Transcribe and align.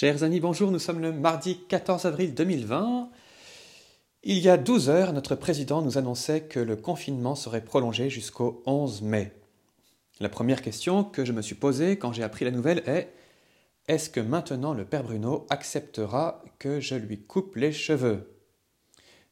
Chers 0.00 0.22
amis, 0.22 0.38
bonjour, 0.38 0.70
nous 0.70 0.78
sommes 0.78 1.00
le 1.00 1.10
mardi 1.10 1.58
14 1.66 2.04
avril 2.06 2.32
2020. 2.32 3.10
Il 4.22 4.38
y 4.38 4.48
a 4.48 4.56
12 4.56 4.90
heures, 4.90 5.12
notre 5.12 5.34
président 5.34 5.82
nous 5.82 5.98
annonçait 5.98 6.42
que 6.42 6.60
le 6.60 6.76
confinement 6.76 7.34
serait 7.34 7.64
prolongé 7.64 8.08
jusqu'au 8.08 8.62
11 8.64 9.02
mai. 9.02 9.32
La 10.20 10.28
première 10.28 10.62
question 10.62 11.02
que 11.02 11.24
je 11.24 11.32
me 11.32 11.42
suis 11.42 11.56
posée 11.56 11.98
quand 11.98 12.12
j'ai 12.12 12.22
appris 12.22 12.44
la 12.44 12.52
nouvelle 12.52 12.84
est 12.86 13.12
Est-ce 13.88 14.08
que 14.08 14.20
maintenant 14.20 14.72
le 14.72 14.84
Père 14.84 15.02
Bruno 15.02 15.48
acceptera 15.50 16.44
que 16.60 16.78
je 16.78 16.94
lui 16.94 17.20
coupe 17.24 17.56
les 17.56 17.72
cheveux? 17.72 18.38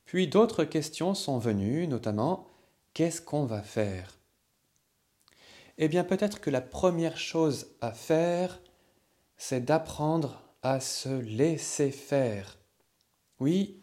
Puis 0.05 0.27
d'autres 0.27 0.64
questions 0.64 1.14
sont 1.14 1.39
venues, 1.39 1.87
notamment 1.87 2.48
Qu'est-ce 2.92 3.23
qu'on 3.23 3.45
va 3.45 3.62
faire? 3.62 4.19
Eh 5.78 5.87
bien 5.87 6.03
peut-être 6.03 6.41
que 6.41 6.51
la 6.51 6.61
première 6.61 7.19
chose 7.19 7.69
à 7.80 7.92
faire, 7.92 8.59
c'est 9.37 9.64
d'apprendre 9.64 10.42
à 10.69 10.80
se 10.80 11.09
laisser 11.09 11.93
faire. 11.93 12.59
Oui, 13.38 13.79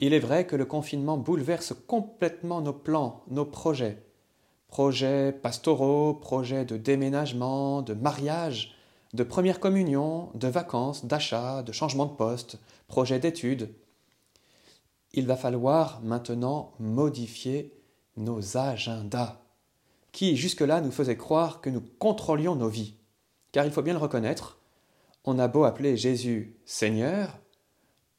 il 0.00 0.14
est 0.14 0.20
vrai 0.20 0.46
que 0.46 0.56
le 0.56 0.64
confinement 0.64 1.18
bouleverse 1.18 1.74
complètement 1.86 2.62
nos 2.62 2.72
plans, 2.72 3.22
nos 3.28 3.44
projets. 3.44 4.02
Projets 4.68 5.32
pastoraux, 5.32 6.14
projets 6.14 6.64
de 6.64 6.78
déménagement, 6.78 7.82
de 7.82 7.92
mariage, 7.92 8.74
de 9.12 9.22
première 9.22 9.60
communion, 9.60 10.30
de 10.34 10.48
vacances, 10.48 11.04
d'achat, 11.04 11.62
de 11.62 11.72
changement 11.72 12.06
de 12.06 12.16
poste, 12.16 12.58
projets 12.88 13.18
d'études. 13.18 13.74
Il 15.12 15.26
va 15.26 15.36
falloir 15.36 16.00
maintenant 16.02 16.72
modifier 16.78 17.74
nos 18.16 18.56
agendas, 18.56 19.42
qui 20.10 20.38
jusque-là 20.38 20.80
nous 20.80 20.90
faisaient 20.90 21.18
croire 21.18 21.60
que 21.60 21.68
nous 21.68 21.82
contrôlions 21.98 22.56
nos 22.56 22.68
vies. 22.68 22.94
Car 23.52 23.66
il 23.66 23.72
faut 23.72 23.82
bien 23.82 23.92
le 23.92 23.98
reconnaître, 23.98 24.58
on 25.24 25.38
a 25.38 25.48
beau 25.48 25.64
appeler 25.64 25.96
Jésus 25.96 26.56
Seigneur, 26.64 27.38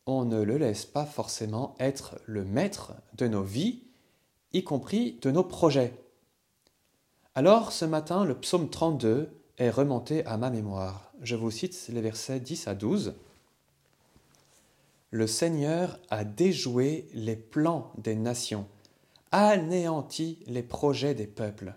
on 0.07 0.25
ne 0.25 0.41
le 0.41 0.57
laisse 0.57 0.85
pas 0.85 1.05
forcément 1.05 1.75
être 1.79 2.19
le 2.25 2.43
maître 2.43 2.93
de 3.13 3.27
nos 3.27 3.43
vies, 3.43 3.83
y 4.53 4.63
compris 4.63 5.19
de 5.21 5.31
nos 5.31 5.43
projets. 5.43 5.93
Alors 7.33 7.71
ce 7.71 7.85
matin, 7.85 8.23
le 8.25 8.35
psaume 8.35 8.69
32 8.69 9.29
est 9.57 9.69
remonté 9.69 10.25
à 10.25 10.37
ma 10.37 10.49
mémoire. 10.49 11.11
Je 11.21 11.35
vous 11.35 11.51
cite 11.51 11.89
les 11.89 12.01
versets 12.01 12.39
10 12.39 12.67
à 12.67 12.75
12. 12.75 13.15
Le 15.11 15.27
Seigneur 15.27 15.99
a 16.09 16.23
déjoué 16.23 17.07
les 17.13 17.35
plans 17.35 17.91
des 17.97 18.15
nations, 18.15 18.67
anéanti 19.31 20.39
les 20.47 20.63
projets 20.63 21.15
des 21.15 21.27
peuples. 21.27 21.73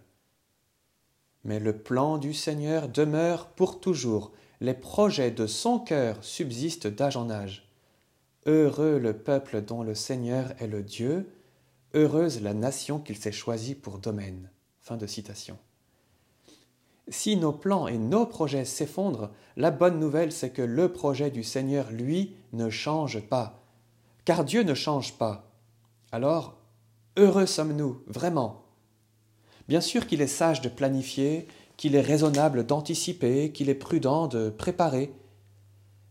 Mais 1.44 1.60
le 1.60 1.76
plan 1.76 2.18
du 2.18 2.34
Seigneur 2.34 2.88
demeure 2.88 3.48
pour 3.48 3.80
toujours, 3.80 4.32
les 4.60 4.74
projets 4.74 5.30
de 5.30 5.46
son 5.46 5.78
cœur 5.78 6.22
subsistent 6.22 6.88
d'âge 6.88 7.16
en 7.16 7.30
âge. 7.30 7.68
Heureux 8.46 8.98
le 8.98 9.16
peuple 9.16 9.62
dont 9.62 9.82
le 9.82 9.94
Seigneur 9.94 10.52
est 10.58 10.66
le 10.66 10.82
Dieu, 10.82 11.30
heureuse 11.94 12.42
la 12.42 12.54
nation 12.54 12.98
qu'il 12.98 13.16
s'est 13.16 13.32
choisie 13.32 13.74
pour 13.74 13.98
domaine. 13.98 14.50
Si 17.08 17.36
nos 17.36 17.52
plans 17.52 17.88
et 17.88 17.98
nos 17.98 18.26
projets 18.26 18.64
s'effondrent, 18.64 19.30
la 19.56 19.70
bonne 19.70 19.98
nouvelle 19.98 20.32
c'est 20.32 20.50
que 20.50 20.62
le 20.62 20.92
projet 20.92 21.30
du 21.30 21.42
Seigneur, 21.42 21.90
lui, 21.90 22.36
ne 22.52 22.68
change 22.70 23.20
pas. 23.20 23.62
Car 24.24 24.44
Dieu 24.44 24.62
ne 24.62 24.74
change 24.74 25.14
pas. 25.14 25.50
Alors, 26.12 26.58
heureux 27.16 27.46
sommes-nous, 27.46 28.02
vraiment? 28.06 28.64
Bien 29.68 29.80
sûr 29.82 30.06
qu'il 30.06 30.22
est 30.22 30.26
sage 30.26 30.62
de 30.62 30.68
planifier, 30.68 31.46
qu'il 31.78 31.94
est 31.94 32.02
raisonnable 32.02 32.66
d'anticiper, 32.66 33.52
qu'il 33.52 33.70
est 33.70 33.74
prudent 33.74 34.26
de 34.26 34.50
préparer, 34.50 35.14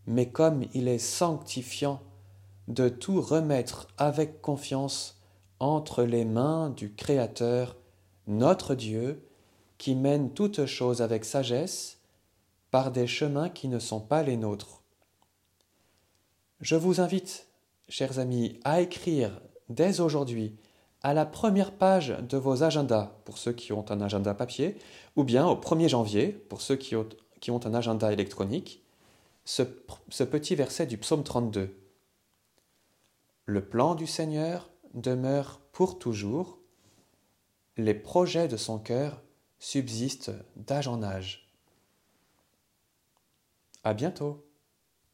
mais 0.06 0.30
comme 0.30 0.64
il 0.74 0.88
est 0.88 0.98
sanctifiant 0.98 2.00
de 2.66 2.88
tout 2.88 3.20
remettre 3.20 3.86
avec 3.98 4.40
confiance 4.40 5.20
entre 5.60 6.02
les 6.02 6.24
mains 6.24 6.70
du 6.70 6.94
Créateur, 6.94 7.76
notre 8.26 8.74
Dieu, 8.74 9.22
qui 9.76 9.94
mène 9.94 10.32
toutes 10.32 10.66
choses 10.66 11.02
avec 11.02 11.24
sagesse, 11.24 11.98
par 12.70 12.90
des 12.90 13.06
chemins 13.06 13.50
qui 13.50 13.68
ne 13.68 13.78
sont 13.78 14.00
pas 14.00 14.22
les 14.22 14.36
nôtres. 14.36 14.82
Je 16.60 16.76
vous 16.76 17.00
invite, 17.00 17.46
chers 17.88 18.18
amis, 18.18 18.58
à 18.64 18.80
écrire 18.80 19.40
dès 19.68 20.00
aujourd'hui 20.00 20.56
à 21.02 21.14
la 21.14 21.26
première 21.26 21.72
page 21.72 22.16
de 22.28 22.36
vos 22.36 22.62
agendas, 22.62 23.12
pour 23.24 23.38
ceux 23.38 23.52
qui 23.52 23.72
ont 23.72 23.88
un 23.90 24.00
agenda 24.00 24.34
papier, 24.34 24.76
ou 25.16 25.24
bien 25.24 25.46
au 25.46 25.54
1er 25.54 25.88
janvier, 25.88 26.28
pour 26.28 26.60
ceux 26.60 26.76
qui 26.76 26.96
ont, 26.96 27.08
un 27.66 27.74
agenda 27.74 28.12
électronique, 28.12 28.82
ce, 29.44 29.62
ce 30.08 30.24
petit 30.24 30.54
verset 30.54 30.86
du 30.86 30.98
psaume 30.98 31.22
32. 31.22 31.76
Le 33.44 33.64
plan 33.64 33.94
du 33.94 34.06
Seigneur 34.06 34.70
demeure 34.94 35.60
pour 35.72 35.98
toujours, 35.98 36.58
les 37.76 37.94
projets 37.94 38.48
de 38.48 38.56
son 38.56 38.78
cœur 38.78 39.22
subsistent 39.60 40.32
d'âge 40.56 40.88
en 40.88 41.02
âge. 41.02 41.48
À 43.84 43.94
bientôt. 43.94 44.47